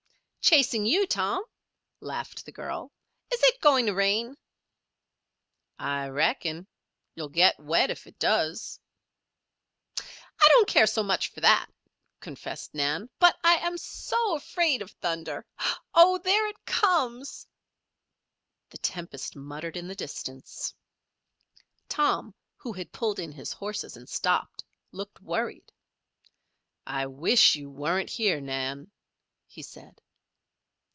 [0.43, 1.45] "Chasing you, Tom,"
[2.01, 2.91] laughed the girl.
[3.29, 4.35] "Is it going to rain?"
[5.79, 6.67] "I reckon.
[7.15, 8.77] You'll get wet if it does."
[9.97, 11.67] "I don't care so much for that,"
[12.19, 13.09] confessed Nan.
[13.19, 15.45] "But I am so afraid of thunder!
[15.93, 17.47] Oh, there it comes."
[18.71, 20.73] The tempest muttered in the distance.
[21.87, 25.71] Tom, who had pulled in his horses and stopped, looked worried.
[26.85, 28.91] "I wish you weren't here, Nan,"
[29.45, 30.01] he said.